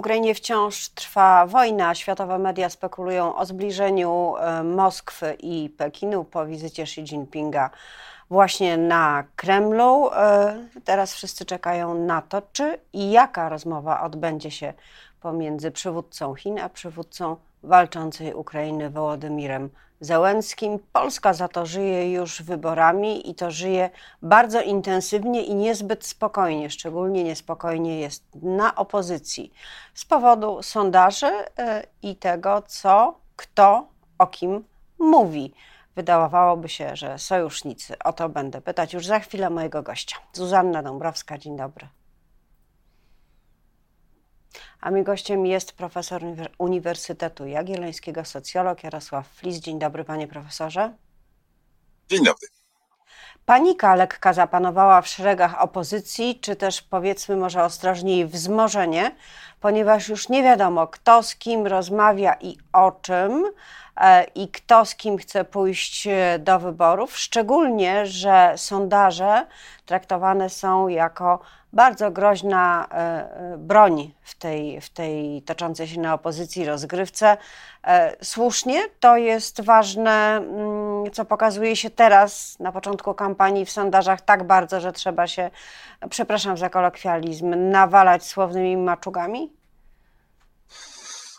[0.00, 1.94] Ukrainie wciąż trwa wojna.
[1.94, 7.70] Światowe media spekulują o zbliżeniu e, Moskwy i Pekinu po wizycie Xi Jinpinga
[8.30, 10.10] właśnie na Kremlu.
[10.12, 14.74] E, teraz wszyscy czekają na to, czy i jaka rozmowa odbędzie się
[15.20, 19.70] pomiędzy przywódcą Chin a przywódcą walczącej Ukrainy Wołodymirem
[20.00, 20.78] Zełenskim.
[20.92, 23.90] Polska za to żyje już wyborami i to żyje
[24.22, 26.70] bardzo intensywnie i niezbyt spokojnie.
[26.70, 29.52] Szczególnie niespokojnie jest na opozycji
[29.94, 31.26] z powodu sondaży
[31.58, 33.86] e, i tego, co kto
[34.18, 34.64] o kim
[34.98, 35.54] mówi.
[35.96, 37.98] Wydawałoby się, że sojusznicy.
[38.04, 40.16] O to będę pytać już za chwilę mojego gościa.
[40.32, 41.88] Zuzanna Dąbrowska, dzień dobry.
[44.80, 46.22] A mi gościem jest profesor
[46.58, 49.56] Uniwersytetu Jagiellońskiego, socjolog Jarosław Flis.
[49.56, 50.92] Dzień dobry, panie profesorze.
[52.08, 52.48] Dzień dobry.
[53.44, 59.16] Panika lekka zapanowała w szeregach opozycji, czy też powiedzmy może ostrożniej wzmożenie,
[59.60, 63.44] ponieważ już nie wiadomo, kto z kim rozmawia i o czym.
[64.00, 69.46] E, i kto z kim chce pójść e, do wyborów, szczególnie, że sondaże
[69.86, 71.40] traktowane są jako
[71.72, 77.36] bardzo groźna e, broń w tej, w tej toczącej się na opozycji rozgrywce.
[78.22, 84.44] Słusznie to jest ważne, mm, co pokazuje się teraz na początku kampanii w sondażach tak
[84.44, 85.50] bardzo, że trzeba się,
[86.10, 89.49] przepraszam za kolokwializm, nawalać słownymi maczugami?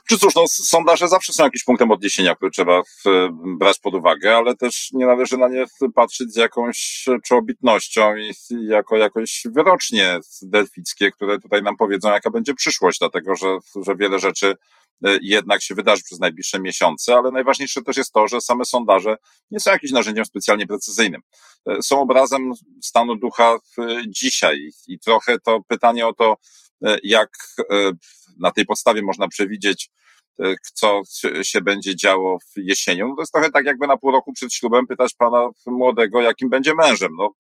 [0.10, 2.82] Czy cóż, no, sondaże zawsze są jakimś punktem odniesienia, który trzeba
[3.60, 8.32] brać pod uwagę, ale też nie należy na nie patrzeć z jakąś czołobitnością i
[8.68, 14.20] jako jakoś wyrocznie delfickie, które tutaj nam powiedzą, jaka będzie przyszłość, dlatego że, że wiele
[14.20, 14.56] rzeczy
[15.06, 19.18] e, jednak się wydarzy przez najbliższe miesiące, ale najważniejsze też jest to, że same sondaże
[19.52, 21.22] nie są jakimś narzędziem specjalnie precyzyjnym.
[21.70, 23.58] E, są obrazem stanu ducha
[24.08, 26.38] dzisiaj i trochę to pytanie o to, e,
[27.04, 27.30] jak
[28.40, 29.90] na tej podstawie można przewidzieć,
[30.44, 31.02] e, co
[31.44, 33.08] się będzie działo w jesienią.
[33.08, 36.50] No to jest trochę tak, jakby na pół roku przed ślubem pytać pana młodego, jakim
[36.50, 37.12] będzie mężem.
[37.18, 37.34] No,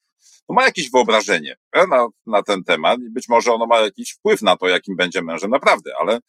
[0.50, 4.12] no ma jakieś wyobrażenie e, na, na ten temat i być może ono ma jakiś
[4.12, 6.20] wpływ na to, jakim będzie mężem, naprawdę, ale,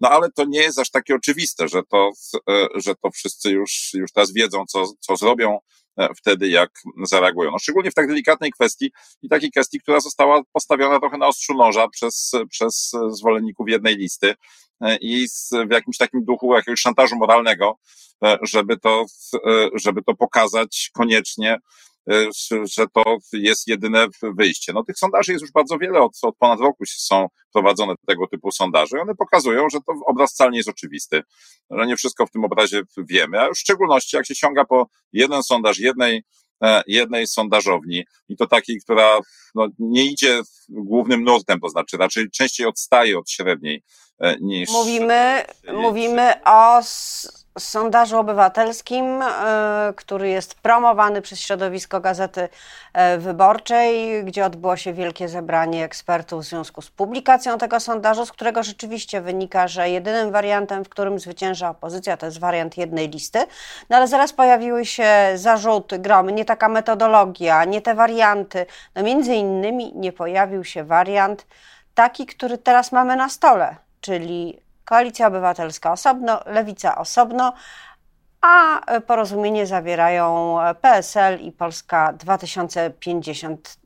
[0.00, 2.10] no ale to nie jest aż takie oczywiste, że to,
[2.50, 5.85] e, że to wszyscy już, już teraz wiedzą, co, co zrobią, E,
[6.16, 6.70] wtedy, jak
[7.02, 7.50] zareagują.
[7.50, 8.92] No, szczególnie w tak delikatnej kwestii
[9.22, 14.34] i takiej kwestii, która została postawiona trochę na ostrzu noża przez, przez zwolenników jednej listy
[14.80, 15.26] e, i
[15.68, 17.78] w jakimś takim duchu jakiegoś szantażu moralnego,
[18.24, 19.04] e, żeby to,
[19.74, 21.95] żeby to pokazać koniecznie, E,
[22.64, 24.72] że to jest jedyne wyjście.
[24.72, 28.50] No tych sondaży jest już bardzo wiele, od, od ponad roku są prowadzone tego typu
[28.50, 31.22] sondaże i one pokazują, że to obraz wcale nie jest oczywisty,
[31.70, 35.42] że nie wszystko w tym obrazie wiemy, a w szczególności jak się sięga po jeden
[35.42, 36.22] sondaż jednej
[36.62, 39.18] e, jednej sondażowni i to takiej, która
[39.54, 43.82] no, nie idzie głównym nurtem, to znaczy raczej częściej odstaje od średniej
[44.18, 44.70] e, niż.
[44.70, 46.82] Mówimy, mówimy o
[47.58, 52.48] sondażu obywatelskim, e, który jest promowany przez środowisko Gazety
[52.92, 58.32] e, Wyborczej, gdzie odbyło się wielkie zebranie ekspertów w związku z publikacją tego sondażu, z
[58.32, 63.38] którego rzeczywiście wynika, że jedynym wariantem, w którym zwycięża opozycja, to jest wariant jednej listy.
[63.90, 68.66] No ale zaraz pojawiły się zarzuty, gromy, nie taka metodologia, nie te warianty.
[68.94, 71.46] No między innymi nie pojawił się wariant
[71.94, 77.52] taki, który teraz mamy na stole, czyli Koalicja Obywatelska osobno, Lewica osobno,
[78.40, 83.76] a porozumienie zawierają PSL i Polska 2050.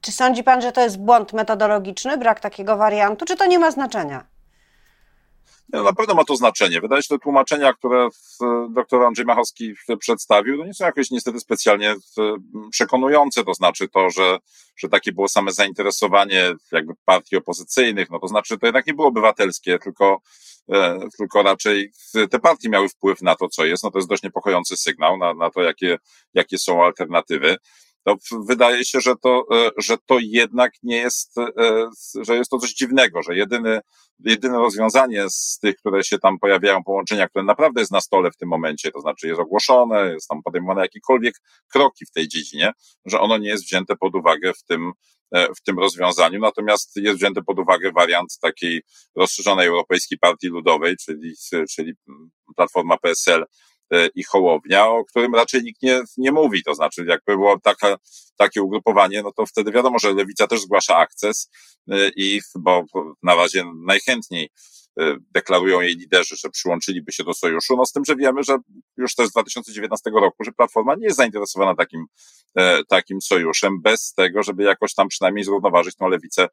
[0.00, 3.70] Czy sądzi Pan, że to jest błąd metodologiczny, brak takiego wariantu, czy to nie ma
[3.70, 4.33] znaczenia?
[5.74, 6.80] No, na pewno ma to znaczenie.
[6.80, 8.08] Wydaje się, że te tłumaczenia, które
[8.70, 11.94] dr Andrzej Machowski przedstawił, to nie są jakoś niestety specjalnie
[12.70, 13.44] przekonujące.
[13.44, 14.38] To znaczy to, że,
[14.76, 19.08] że takie było same zainteresowanie jakby partii opozycyjnych, no to znaczy to jednak nie było
[19.08, 20.20] obywatelskie, tylko,
[20.72, 21.92] e, tylko raczej
[22.30, 23.84] te partie miały wpływ na to, co jest.
[23.84, 25.98] No to jest dość niepokojący sygnał na, na to, jakie,
[26.34, 27.56] jakie są alternatywy
[28.04, 28.16] to
[28.48, 31.88] wydaje się, że to, e, że to jednak nie jest, e,
[32.20, 33.80] że jest to coś dziwnego, że jedyny,
[34.18, 38.36] jedyne rozwiązanie z tych, które się tam pojawiają, połączenia, które naprawdę jest na stole w
[38.36, 41.34] tym momencie, to znaczy jest ogłoszone, jest tam podejmowane jakiekolwiek
[41.72, 42.72] kroki w tej dziedzinie,
[43.06, 44.92] że ono nie jest wzięte pod uwagę w tym,
[45.34, 48.82] e, w tym rozwiązaniu, natomiast jest wzięty pod uwagę wariant takiej
[49.16, 51.32] rozszerzonej Europejskiej Partii Ludowej, czyli,
[51.70, 51.92] czyli
[52.56, 53.44] Platforma PSL,
[54.14, 56.62] i Hołownia, o którym raczej nikt nie, nie mówi.
[56.62, 57.96] To znaczy, jakby było taka,
[58.36, 61.50] takie ugrupowanie, no to wtedy wiadomo, że Lewica też zgłasza akces
[61.90, 62.84] e, i, bo
[63.22, 64.50] na razie najchętniej
[65.00, 68.56] e, deklarują jej liderzy, że przyłączyliby się do sojuszu, no z tym, że wiemy, że
[68.96, 72.04] już też z 2019 roku, że Platforma nie jest zainteresowana takim,
[72.88, 76.48] takim sojuszem, bez tego, żeby jakoś tam przynajmniej zrównoważyć tą lewicę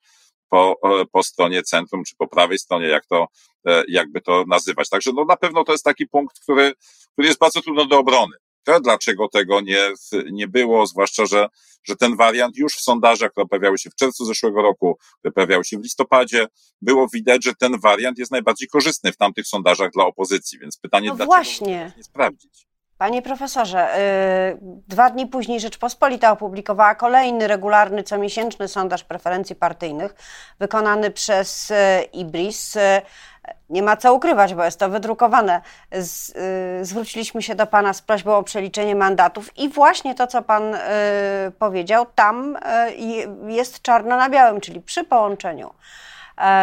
[0.51, 0.79] po,
[1.11, 3.27] po stronie centrum, czy po prawej stronie, jak to,
[3.87, 4.89] jakby to nazywać.
[4.89, 6.73] Także no na pewno to jest taki punkt, który,
[7.13, 8.35] który jest bardzo trudno do obrony.
[8.83, 9.91] Dlaczego tego nie,
[10.31, 11.47] nie było, zwłaszcza, że,
[11.83, 15.65] że ten wariant już w sondażach, które pojawiały się w czerwcu zeszłego roku, które pojawiały
[15.65, 16.47] się w listopadzie,
[16.81, 21.09] było widać, że ten wariant jest najbardziej korzystny w tamtych sondażach dla opozycji, więc pytanie,
[21.09, 21.93] no dlaczego właśnie.
[21.97, 22.70] nie sprawdzić?
[23.01, 24.57] Panie profesorze, y,
[24.87, 30.15] dwa dni później Rzeczpospolita opublikowała kolejny regularny, comiesięczny sondaż preferencji partyjnych
[30.59, 31.75] wykonany przez y,
[32.13, 32.75] IBRIS.
[32.75, 33.01] Y,
[33.69, 35.61] nie ma co ukrywać, bo jest to wydrukowane.
[36.81, 40.77] Zwróciliśmy się do Pana z prośbą o przeliczenie mandatów i właśnie to, co Pan
[41.59, 42.57] powiedział, tam
[43.47, 45.73] jest czarno na białym, czyli przy połączeniu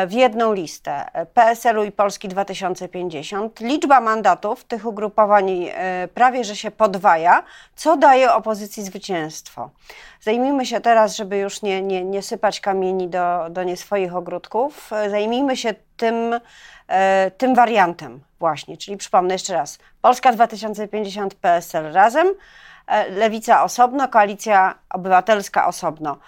[0.07, 3.61] w jedną listę PSL-u i Polski 2050.
[3.61, 7.43] Liczba mandatów tych ugrupowań e, prawie że się podwaja,
[7.77, 9.71] co daje opozycji zwycięstwo.
[10.21, 14.93] Zajmijmy się teraz, żeby już nie, nie, nie sypać kamieni do, do nie swoich ogródków,
[14.93, 16.41] e, zajmijmy się tym,
[17.39, 22.27] tym wariantem właśnie, czyli przypomnę jeszcze raz, Polska 2050, PSL razem,
[23.11, 26.19] Lewica osobno, Koalicja Obywatelska osobno.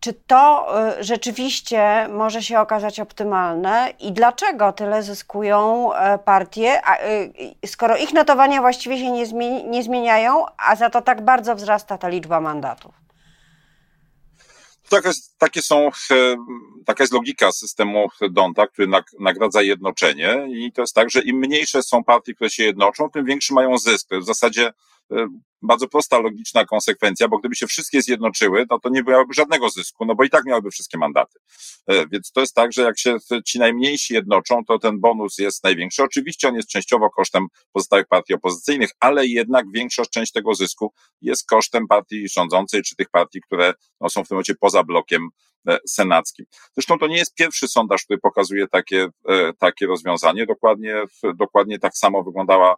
[0.00, 0.68] Czy to
[0.98, 6.80] y, rzeczywiście może się okazać optymalne i dlaczego tyle zyskują e, partie,
[7.64, 11.98] y, skoro ich notowania właściwie się nie, nie zmieniają, a za to tak bardzo wzrasta
[11.98, 12.94] ta liczba mandatów?
[14.88, 16.36] Taka, takie są, e,
[16.86, 18.88] taka jest logika systemu Donta, który
[19.20, 23.24] nagradza jednoczenie i to jest tak, że im mniejsze są partie, które się jednoczą, tym
[23.24, 24.10] większy mają zysk.
[24.10, 24.72] Jest w zasadzie
[25.12, 25.28] e,
[25.62, 30.04] bardzo prosta, logiczna konsekwencja, bo gdyby się wszystkie zjednoczyły, no to nie byłoby żadnego zysku,
[30.04, 31.38] no bo i tak miałyby wszystkie mandaty.
[31.86, 35.64] E, więc to jest tak, że jak się ci najmniejsi jednoczą, to ten bonus jest
[35.64, 36.02] największy.
[36.02, 41.46] Oczywiście on jest częściowo kosztem pozostałych partii opozycyjnych, ale jednak większa część tego zysku jest
[41.46, 45.28] kosztem partii rządzącej, czy tych partii, które no, są w tym momencie poza blokiem
[45.68, 46.46] e, senackim.
[46.74, 50.46] Zresztą to nie jest pierwszy sondaż, który pokazuje takie, e, takie rozwiązanie.
[50.46, 51.02] Dokładnie,
[51.34, 52.76] dokładnie tak samo wyglądała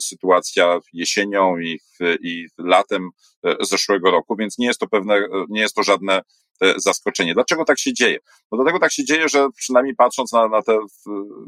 [0.00, 1.80] sytuacja jesienią i,
[2.22, 3.10] i latem
[3.46, 6.22] e, zeszłego roku, więc nie jest to pewne, nie jest to żadne
[6.60, 7.34] e, zaskoczenie.
[7.34, 8.18] Dlaczego tak się dzieje?
[8.52, 10.78] No dlatego tak się dzieje, że przynajmniej patrząc na, na te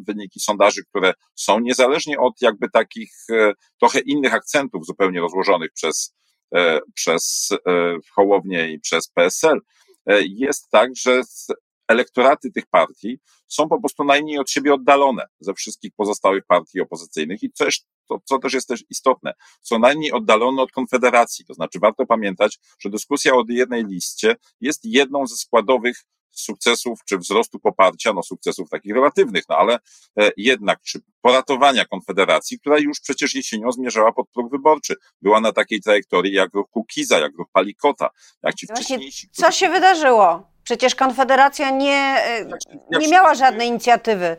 [0.06, 6.15] wyniki sondaży, które są niezależnie od jakby takich e, trochę innych akcentów zupełnie rozłożonych przez,
[6.94, 7.49] przez
[8.15, 9.61] Hołownię i przez PSL,
[10.21, 11.23] jest tak, że
[11.88, 13.19] elektoraty tych partii
[13.49, 18.21] są po prostu najmniej od siebie oddalone ze wszystkich pozostałych partii opozycyjnych i coś, to,
[18.25, 21.44] co też jest też istotne, są najmniej oddalone od Konfederacji.
[21.44, 27.19] To znaczy warto pamiętać, że dyskusja o jednej liście jest jedną ze składowych sukcesów czy
[27.19, 29.79] wzrostu poparcia, no sukcesów takich relatywnych, no ale
[30.19, 34.94] e, jednak, czy poratowania Konfederacji, która już przecież jesienią zmierzała pod próg wyborczy.
[35.23, 38.11] Była na takiej trajektorii jak ruch Kukiza, jak ruch Palikota,
[38.43, 39.29] jak ci wcześniejsi.
[39.33, 40.56] Co się wydarzyło?
[40.66, 42.48] Przecież Konfederacja nie, e,
[43.00, 44.36] nie miała żadnej inicjatywy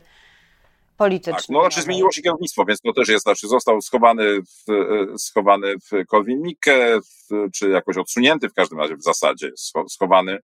[0.97, 1.35] politycznej.
[1.35, 5.17] Tak, no znaczy zmieniło się kierownictwo, więc to też jest, znaczy został schowany w, e,
[5.17, 6.99] schowany w Korwin-Mikke,
[7.53, 9.51] czy jakoś odsunięty w każdym razie w zasadzie,
[9.89, 10.39] schowany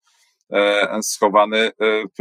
[0.54, 1.72] e, schowany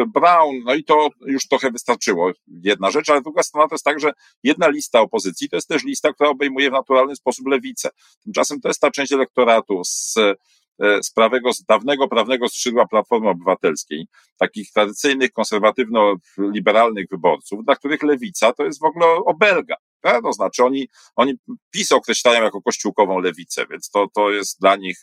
[0.07, 2.31] Brown, no i to już trochę wystarczyło.
[2.63, 4.13] Jedna rzecz, ale druga strona to jest tak, że
[4.43, 7.91] jedna lista opozycji to jest też lista, która obejmuje w naturalny sposób lewicę.
[8.25, 10.15] Tymczasem to jest ta część elektoratu z
[11.03, 14.07] z prawego, z dawnego prawnego skrzydła Platformy Obywatelskiej,
[14.39, 19.77] takich tradycyjnych, konserwatywno-liberalnych wyborców, dla których lewica to jest w ogóle obelga.
[20.01, 20.23] Tak?
[20.23, 21.35] To znaczy oni, oni
[21.71, 24.99] PiS określają jako kościółkową lewicę, więc to, to jest dla nich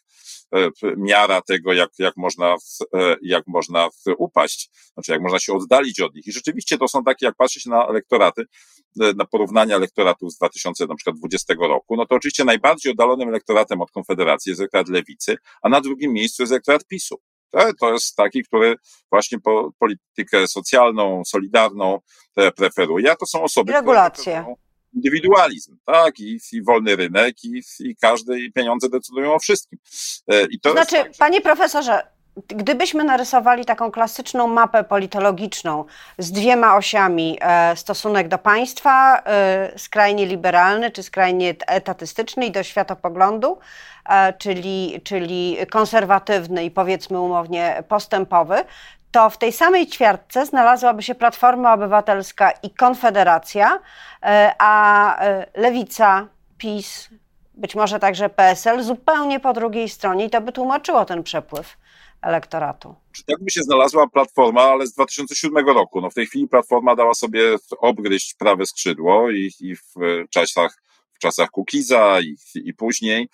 [0.55, 2.55] e, miara tego, jak, jak, można,
[2.95, 6.27] e, jak można upaść, znaczy jak można się oddalić od nich.
[6.27, 8.43] I rzeczywiście to są takie, jak patrzy się na elektoraty,
[9.01, 14.49] e, na porównania elektoratów z 2020 roku, no to oczywiście najbardziej oddalonym elektoratem od Konfederacji
[14.49, 17.15] jest elektorat lewicy, a na drugim miejscu jest elektorat PiSu.
[17.79, 18.75] To jest taki, który
[19.11, 21.99] właśnie po, politykę socjalną, solidarną
[22.55, 24.41] preferuje, a to są osoby, Regulacje.
[24.41, 29.79] które indywidualizm, tak, i, i wolny rynek, i, i każde i pieniądze decydują o wszystkim.
[30.27, 32.01] E, I to znaczy, tak, panie profesorze,
[32.47, 35.85] Gdybyśmy narysowali taką klasyczną mapę politologiczną
[36.17, 42.63] z dwiema osiami, e, stosunek do państwa, e, skrajnie liberalny czy skrajnie etatystyczny i do
[42.63, 43.59] światopoglądu,
[44.37, 48.55] czyli, czyli konserwatywny i powiedzmy umownie postępowy,
[49.11, 53.79] to w tej samej ćwiartce znalazłaby się Platforma Obywatelska i Konfederacja,
[54.23, 57.09] e, a e, Lewica, PiS,
[57.53, 61.77] być może także PSL zupełnie po drugiej stronie i to by tłumaczyło ten przepływ
[62.21, 62.95] elektoratu.
[63.11, 66.01] Czy tak by się znalazła Platforma, ale z 2007 roku.
[66.01, 67.41] No w tej chwili Platforma dała sobie
[67.79, 69.95] obgryźć prawe skrzydło i, i w
[70.29, 70.77] czasach
[71.13, 73.29] w czasach Kukiza i, i później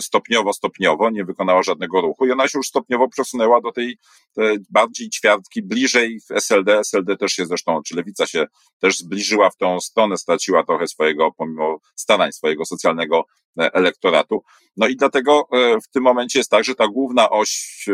[0.00, 3.98] stopniowo, stopniowo, nie wykonała żadnego ruchu i ona się już stopniowo przesunęła do tej
[4.70, 6.78] bardziej ćwiartki, bliżej SLD.
[6.78, 8.46] SLD też się zresztą, czy lewica się
[8.80, 13.24] też zbliżyła w tą stronę, straciła trochę swojego, pomimo starań swojego socjalnego
[13.56, 14.42] elektoratu.
[14.76, 15.48] No i dlatego
[15.84, 17.84] w tym momencie jest tak, że ta główna oś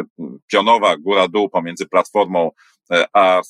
[0.46, 2.50] pionowa, góra-dół pomiędzy Platformą
[3.12, 3.40] a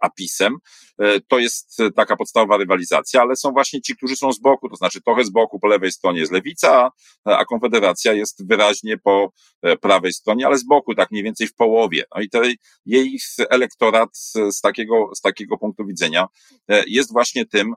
[0.00, 0.56] a PiSem.
[0.98, 4.76] E, to jest taka podstawowa rywalizacja, ale są właśnie ci, którzy są z boku, to
[4.76, 6.90] znaczy trochę z boku po lewej stronie jest lewica,
[7.24, 9.32] a Konfederacja jest wyraźnie po
[9.62, 12.04] e, prawej stronie, ale z boku, tak mniej więcej w połowie.
[12.14, 13.18] No i tej, jej
[13.50, 14.08] elektorat
[14.50, 16.26] z takiego, z takiego punktu widzenia
[16.68, 17.74] e, jest właśnie tym,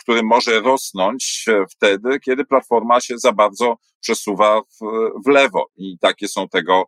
[0.00, 4.84] który może rosnąć wtedy, kiedy Platforma się za bardzo przesuwa w,
[5.26, 6.84] w lewo i takie są tego,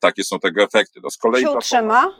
[0.00, 1.00] takie są tego efekty.
[1.00, 2.16] To z kolei się utrzyma?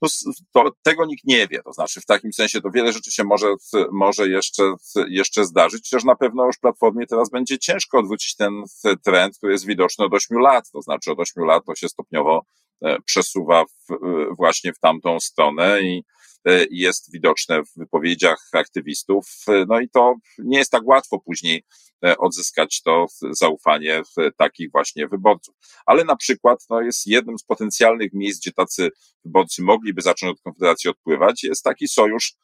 [0.00, 0.08] To,
[0.52, 1.62] to, tego nikt nie wie.
[1.62, 3.46] To znaczy, w takim sensie to wiele rzeczy się może,
[3.92, 4.74] może jeszcze,
[5.08, 8.62] jeszcze zdarzyć, chociaż na pewno już Platformie teraz będzie ciężko odwrócić ten
[9.04, 10.70] trend, który jest widoczny od 8 lat.
[10.70, 12.42] To znaczy, od 8 lat to się stopniowo
[12.82, 13.96] e, przesuwa w,
[14.36, 16.04] właśnie w tamtą stronę i
[16.44, 19.26] e, jest widoczne w wypowiedziach aktywistów.
[19.68, 21.87] No i to nie jest tak łatwo później E,
[22.18, 24.02] odzyskać to zaufanie
[24.36, 25.54] takich właśnie wyborców.
[25.86, 28.90] Ale na przykład no, jest jednym z potencjalnych miejsc, gdzie tacy
[29.24, 32.34] wyborcy mogliby zacząć od Konfederacji odpływać, jest taki sojusz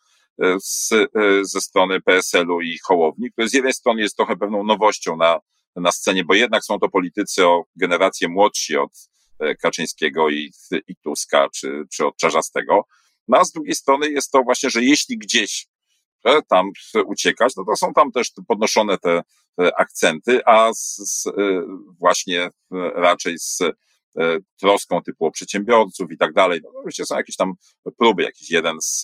[0.42, 1.06] e, z, e,
[1.42, 5.40] ze strony PSL-u i Hołowni, który z jednej strony jest trochę pewną nowością na,
[5.76, 8.92] na scenie, bo jednak są to politycy o generację młodsi od
[9.62, 10.52] Kaczyńskiego i,
[10.88, 12.86] i Tuska, czy, czy od Czarzastego.
[13.28, 15.66] No a z drugiej strony jest to właśnie, że jeśli gdzieś
[16.48, 16.70] tam
[17.06, 19.22] uciekać, no to są tam też podnoszone te
[19.76, 21.24] akcenty, a z, z,
[21.98, 22.50] właśnie
[22.94, 23.72] raczej z e,
[24.60, 26.60] troską typu o przedsiębiorców i tak dalej.
[26.64, 27.52] No, oczywiście są jakieś tam
[27.98, 29.02] próby, jakiś jeden z,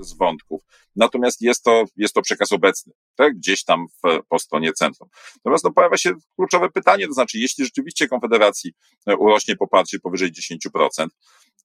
[0.00, 0.62] z wątków.
[0.96, 3.36] Natomiast jest to, jest to przekaz obecny, tak?
[3.36, 5.08] gdzieś tam w, po stronie centrum.
[5.36, 8.72] Natomiast no, pojawia się kluczowe pytanie, to znaczy, jeśli rzeczywiście Konfederacji
[9.18, 11.06] urośnie poparcie powyżej 10%,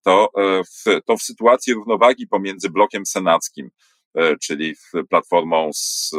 [0.04, 0.30] to
[0.66, 3.70] w, to w sytuacji równowagi pomiędzy blokiem senackim,
[4.42, 4.76] czyli
[5.10, 6.12] Platformą z,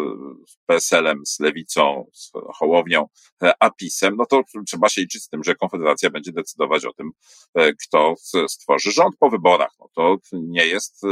[0.66, 3.08] PSL-em, z Lewicą, z Hołownią,
[3.42, 6.92] e, a PiSem, no to trzeba się liczyć z tym, że Konfederacja będzie decydować o
[6.92, 7.10] tym,
[7.54, 8.14] e, kto
[8.48, 9.70] stworzy rząd po wyborach.
[9.80, 11.02] No to nie jest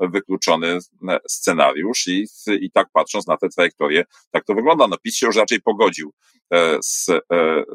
[0.00, 0.78] wykluczony
[1.28, 2.26] scenariusz i,
[2.60, 4.86] i tak patrząc na tę trajektorię, tak to wygląda.
[4.88, 6.12] No PiS się już raczej pogodził
[6.82, 7.06] z,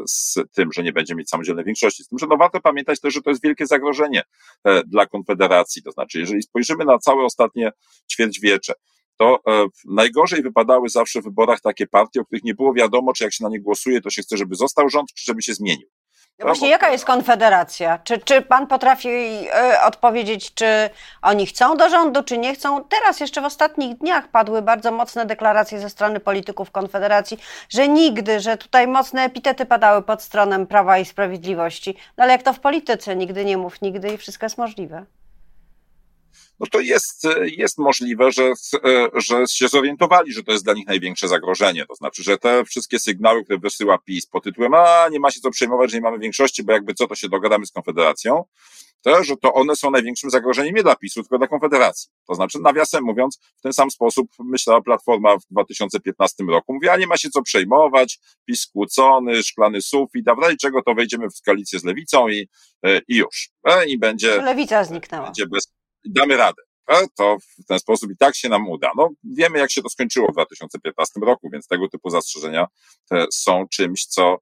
[0.07, 2.03] z tym, że nie będzie mieć samodzielnej większości.
[2.03, 4.23] Z tym, że no warto pamiętać też, że to jest wielkie zagrożenie
[4.87, 5.83] dla Konfederacji.
[5.83, 7.71] To znaczy, jeżeli spojrzymy na całe ostatnie
[8.11, 8.73] ćwierćwiecze,
[9.17, 13.23] to e, najgorzej wypadały zawsze w wyborach takie partie, o których nie było wiadomo, czy
[13.23, 15.87] jak się na nie głosuje, to się chce, żeby został rząd, czy żeby się zmienił.
[16.39, 17.99] No właśnie, jaka jest konfederacja?
[18.03, 20.89] Czy, czy pan potrafi y, odpowiedzieć, czy
[21.21, 22.83] oni chcą do rządu, czy nie chcą?
[22.83, 27.37] Teraz jeszcze w ostatnich dniach padły bardzo mocne deklaracje ze strony polityków Konfederacji,
[27.69, 31.97] że nigdy, że tutaj mocne epitety padały pod stroną Prawa i Sprawiedliwości.
[32.17, 35.05] No ale jak to w polityce, nigdy nie mów nigdy i wszystko jest możliwe
[36.59, 38.53] no to jest, jest możliwe, że,
[39.13, 41.85] że się zorientowali, że to jest dla nich największe zagrożenie.
[41.85, 45.39] To znaczy, że te wszystkie sygnały, które wysyła PiS pod tytułem, a nie ma się
[45.39, 48.43] co przejmować, że nie mamy większości, bo jakby co, to się dogadamy z Konfederacją,
[49.05, 52.09] to, że to one są największym zagrożeniem nie dla PiSu, tylko dla Konfederacji.
[52.27, 56.73] To znaczy, nawiasem mówiąc, w ten sam sposób myślała Platforma w 2015 roku.
[56.73, 60.81] Mówi, a nie ma się co przejmować, PiS skłócony, szklany sufit, a w razie czego
[60.83, 62.49] to wejdziemy w koalicję z Lewicą i,
[63.07, 63.49] i już.
[63.63, 64.41] E, I będzie...
[64.41, 65.25] Lewica zniknęła.
[65.25, 65.74] Będzie bez,
[66.05, 66.61] damy radę.
[67.17, 68.91] To w ten sposób i tak się nam uda.
[68.97, 72.67] No, wiemy, jak się to skończyło w 2015 roku, więc tego typu zastrzeżenia
[73.11, 74.37] e, są czymś, co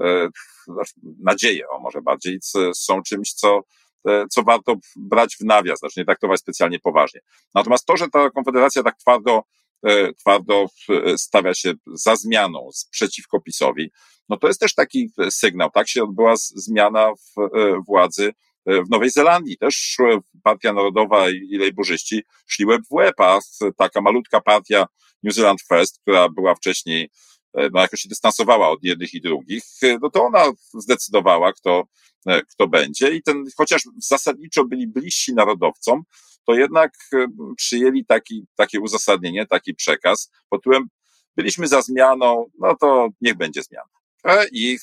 [0.00, 0.28] e,
[0.66, 0.92] znaczy,
[1.24, 2.38] nadzieje, o może bardziej,
[2.74, 3.60] są czymś, co,
[4.08, 7.20] e, co warto brać w nawias, znaczy nie traktować specjalnie poważnie.
[7.54, 9.42] Natomiast to, że ta Konfederacja tak twardo,
[10.18, 10.66] twardo
[11.16, 13.90] stawia się za zmianą, przeciwko PiSowi,
[14.28, 17.50] no to jest też taki sygnał, tak się odbyła zmiana w
[17.86, 18.32] władzy
[18.66, 19.96] w Nowej Zelandii też
[20.42, 23.38] Partia Narodowa i lejburzyści szli łeb w łeb, a
[23.76, 24.86] taka malutka partia
[25.22, 27.10] New Zealand First, która była wcześniej,
[27.54, 31.84] e, no jakoś się dystansowała od jednych i drugich, e, no to ona zdecydowała, kto,
[32.26, 36.02] e, kto będzie i ten, chociaż zasadniczo byli bliżsi narodowcom,
[36.46, 36.92] to jednak
[37.56, 40.88] przyjęli taki, takie uzasadnienie, taki przekaz pod tytułem
[41.36, 43.88] byliśmy za zmianą, no to niech będzie zmiana.
[44.52, 44.78] I,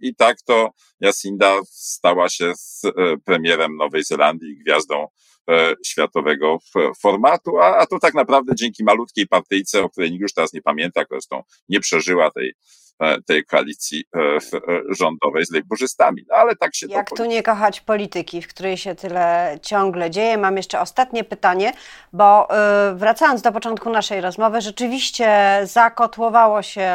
[0.00, 2.90] I tak to Jacinda stała się z e,
[3.24, 5.06] premierem Nowej Zelandii, gwiazdą
[5.50, 6.58] e, światowego
[7.02, 10.62] formatu, a, a to tak naprawdę dzięki malutkiej partyjce, o której nikt już teraz nie
[10.62, 12.54] pamięta, zresztą nie przeżyła tej
[13.26, 14.04] tej koalicji
[14.98, 16.22] rządowej z lejburzystami.
[16.30, 17.16] No ale tak się Jak to...
[17.16, 20.38] tu nie kochać polityki, w której się tyle ciągle dzieje?
[20.38, 21.72] Mam jeszcze ostatnie pytanie,
[22.12, 22.48] bo
[22.94, 26.90] wracając do początku naszej rozmowy, rzeczywiście zakotłowało się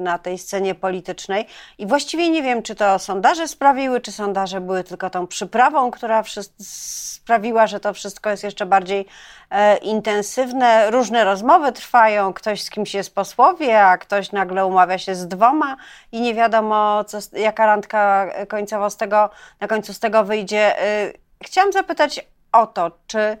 [0.00, 1.46] na tej scenie politycznej
[1.78, 6.22] i właściwie nie wiem, czy to sondaże sprawiły, czy sondaże były tylko tą przyprawą, która
[6.58, 9.06] sprawiła, że to wszystko jest jeszcze bardziej
[9.50, 10.90] e, intensywne.
[10.90, 15.76] Różne rozmowy trwają, ktoś z kimś jest posłowie, a ktoś nagle umawia się z dwoma
[16.12, 20.82] i nie wiadomo, co, jaka randka końcowo z tego, na końcu z tego wyjdzie.
[20.82, 21.12] E,
[21.44, 23.38] chciałam zapytać o to, czy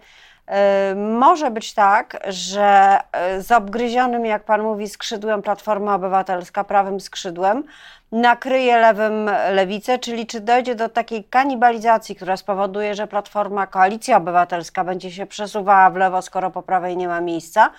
[0.92, 2.98] Y, może być tak, że
[3.38, 7.64] y, z obgryzionym, jak pan mówi, skrzydłem Platforma Obywatelska, prawym skrzydłem,
[8.12, 14.84] nakryje lewym lewicę, czyli czy dojdzie do takiej kanibalizacji, która spowoduje, że Platforma Koalicja Obywatelska
[14.84, 17.70] będzie się przesuwała w lewo, skoro po prawej nie ma miejsca,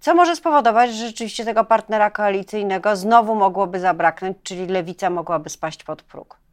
[0.00, 5.84] co może spowodować, że rzeczywiście tego partnera koalicyjnego znowu mogłoby zabraknąć, czyli lewica mogłaby spaść
[5.84, 6.45] pod próg.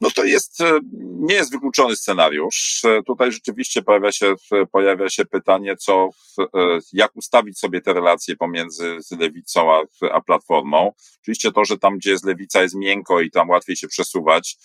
[0.00, 2.82] No to jest, e, nie jest wykluczony scenariusz.
[2.84, 6.08] E, tutaj rzeczywiście pojawia się, e, pojawia się pytanie, co,
[6.92, 10.92] jak ustawić sobie te relacje pomiędzy lewicą a, a platformą.
[11.22, 14.56] Oczywiście to, że tam, gdzie jest lewica, jest miękko i tam łatwiej się przesuwać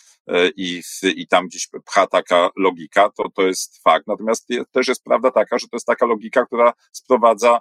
[0.58, 0.82] i,
[1.16, 4.08] i tam gdzieś pcha taka logika, to, to jest fakt.
[4.08, 7.60] Natomiast też jest prawda taka, że to jest taka logika, która sprowadza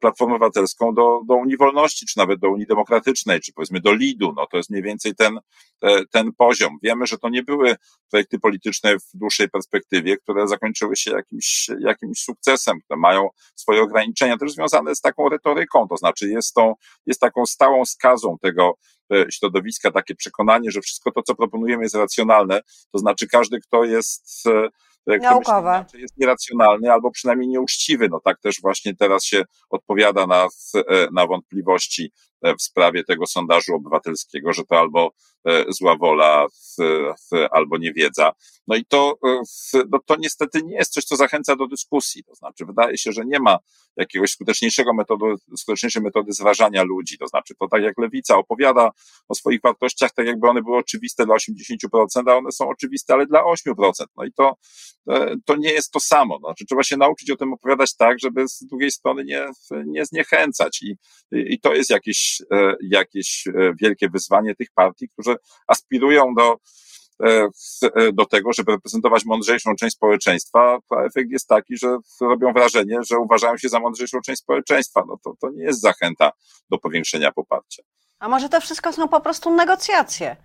[0.00, 4.32] Platformę Obywatelską do, do Unii Wolności, czy nawet do Unii Demokratycznej, czy powiedzmy do Lidu.
[4.36, 5.38] No to jest mniej więcej ten,
[5.82, 6.78] e, ten poziom.
[6.82, 7.76] Wiemy, że to nie były
[8.10, 14.38] projekty polityczne w dłuższej perspektywie, które zakończyły się jakimś, jakimś sukcesem, które mają swoje ograniczenia,
[14.38, 16.74] też związane z taką retoryką, to znaczy jest, tą,
[17.06, 18.74] jest taką stałą skazą tego
[19.12, 22.60] e, środowiska takie przekonanie, że wszystko to, co proponujemy jest racjonalne,
[22.92, 24.44] to znaczy każdy, kto jest
[25.06, 25.82] Naukowe.
[25.84, 28.08] Myśli, jest nieracjonalny albo przynajmniej nieuczciwy.
[28.08, 32.12] No tak też właśnie teraz się odpowiada na, e, na wątpliwości
[32.58, 35.10] w sprawie tego sondażu obywatelskiego, że to albo
[35.44, 36.46] e, zła wola,
[37.50, 38.32] albo niewiedza.
[38.66, 39.18] No i to,
[39.90, 42.24] no to niestety nie jest coś, co zachęca do dyskusji.
[42.24, 43.58] To znaczy, wydaje się, że nie ma
[43.96, 47.18] jakiegoś skuteczniejszego metodu, skuteczniejszej metody zrażania ludzi.
[47.18, 48.90] To znaczy, to tak jak lewica opowiada
[49.28, 53.26] o swoich wartościach, tak jakby one były oczywiste dla 80%, a one są oczywiste, ale
[53.26, 53.92] dla 8%.
[54.16, 54.56] No i to,
[55.10, 56.38] E, to nie jest to samo.
[56.38, 59.46] Znaczy, trzeba się nauczyć o tym opowiadać tak, żeby z drugiej strony nie,
[59.86, 60.82] nie zniechęcać.
[60.82, 60.96] I,
[61.32, 66.56] I to jest jakieś, e, jakieś e, wielkie wyzwanie tych partii, które aspirują do,
[68.12, 73.18] do tego, żeby reprezentować mądrzejszą część społeczeństwa, a efekt jest taki, że robią wrażenie, że
[73.18, 75.02] uważają się za mądrzejszą część społeczeństwa.
[75.08, 76.30] No to, to nie jest zachęta
[76.70, 77.82] do powiększenia poparcia.
[78.18, 80.36] A może to wszystko są po prostu negocjacje?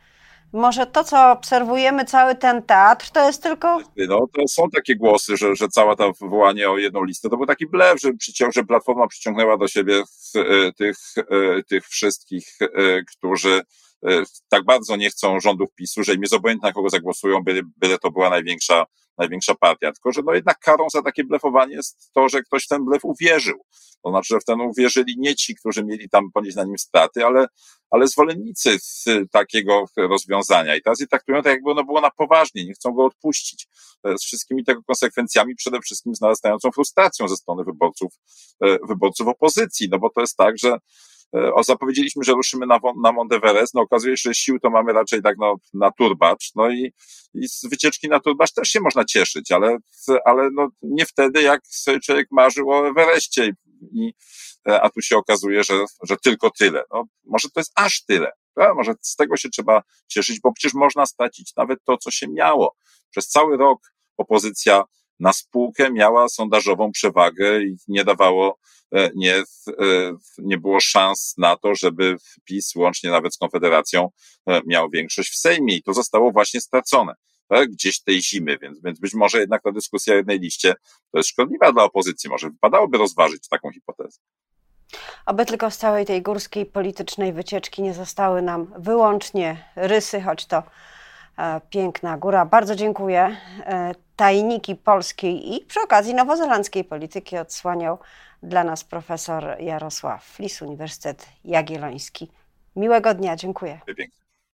[0.54, 3.80] Może to, co obserwujemy, cały ten teatr, to jest tylko.
[4.08, 7.46] No, to są takie głosy, że, że cała ta wywołanie o jedną listę to był
[7.46, 10.04] taki blef, że, przycią, że Platforma przyciągnęła do siebie
[10.36, 13.62] e, tych, e, tych wszystkich, e, którzy
[14.50, 17.98] tak bardzo nie chcą rządów PiSu, że im jest obojętne, na kogo zagłosują, byle, byle
[17.98, 18.86] to była największa,
[19.18, 19.92] największa partia.
[19.92, 23.06] Tylko, że no jednak karą za takie blefowanie jest to, że ktoś w ten blef
[23.06, 23.66] uwierzył.
[24.04, 27.26] To znaczy, że w ten uwierzyli nie ci, którzy mieli tam ponieść na nim straty,
[27.26, 27.48] ale,
[27.90, 28.78] ale zwolennicy
[29.32, 30.76] takiego rozwiązania.
[30.76, 33.68] I teraz je traktują tak, jakby ono było na poważnie, nie chcą go odpuścić.
[34.04, 38.14] Z wszystkimi tego konsekwencjami, przede wszystkim z narastającą frustracją ze strony wyborców,
[38.62, 39.88] e, wyborców opozycji.
[39.92, 40.80] No bo to jest tak, że e,
[41.34, 45.22] o, zapowiedzieliśmy, że ruszymy na, na Monteverest, no okazuje się, że sił to mamy raczej
[45.22, 46.94] tak no, na turbacz, no i,
[47.34, 49.78] i z wycieczki na turbacz też się można cieszyć, ale,
[50.26, 53.52] ale no, nie wtedy, jak sobie człowiek marzył o Everestie
[53.92, 54.14] i,
[54.70, 56.84] e, a tu się okazuje, że, że tylko tyle.
[56.94, 58.32] No, może to jest aż tyle.
[58.54, 58.74] Prawda?
[58.74, 62.76] Może z tego się trzeba cieszyć, bo przecież można stracić nawet to, co się miało.
[63.10, 63.80] Przez cały rok
[64.18, 64.84] opozycja
[65.20, 68.58] na spółkę miała sondażową przewagę i nie dawało,
[68.92, 69.44] e, nie, e,
[70.38, 74.10] nie było szans na to, żeby PiS, łącznie nawet z Konfederacją,
[74.66, 77.14] miał większość w Sejmie i to zostało właśnie stracone
[77.48, 80.74] tak, gdzieś tej zimy, więc, więc być może jednak ta dyskusja jednej liście
[81.12, 82.30] to jest szkodliwa dla opozycji.
[82.30, 84.20] Może wypadałoby rozważyć taką hipotezę.
[85.26, 90.58] Aby tylko z całej tej górskiej politycznej wycieczki nie zostały nam wyłącznie rysy, choć to
[90.58, 90.64] e,
[91.70, 92.46] piękna góra.
[92.46, 93.38] Bardzo dziękuję.
[93.66, 97.98] E, tajniki polskiej i przy okazji nowozelandzkiej polityki odsłaniał
[98.44, 102.32] dla nas profesor Jarosław Flis, Uniwersytet Jagielloński.
[102.76, 103.80] Miłego dnia, dziękuję.